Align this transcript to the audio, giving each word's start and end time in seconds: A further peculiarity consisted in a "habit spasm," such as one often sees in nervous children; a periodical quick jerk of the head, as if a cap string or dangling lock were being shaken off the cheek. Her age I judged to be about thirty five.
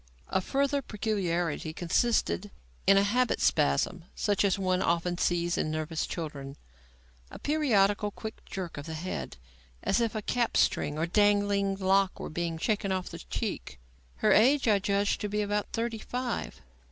A 0.29 0.41
further 0.41 0.81
peculiarity 0.81 1.73
consisted 1.73 2.49
in 2.87 2.97
a 2.97 3.03
"habit 3.03 3.39
spasm," 3.39 4.05
such 4.15 4.43
as 4.43 4.57
one 4.57 4.81
often 4.81 5.19
sees 5.19 5.59
in 5.59 5.69
nervous 5.69 6.07
children; 6.07 6.55
a 7.29 7.37
periodical 7.37 8.09
quick 8.09 8.43
jerk 8.45 8.77
of 8.79 8.87
the 8.87 8.95
head, 8.95 9.37
as 9.83 10.01
if 10.01 10.15
a 10.15 10.23
cap 10.23 10.57
string 10.57 10.97
or 10.97 11.05
dangling 11.05 11.75
lock 11.75 12.19
were 12.19 12.31
being 12.31 12.57
shaken 12.57 12.91
off 12.91 13.09
the 13.09 13.19
cheek. 13.19 13.79
Her 14.15 14.31
age 14.31 14.67
I 14.67 14.79
judged 14.79 15.21
to 15.21 15.29
be 15.29 15.43
about 15.43 15.71
thirty 15.71 15.99
five. 15.99 16.63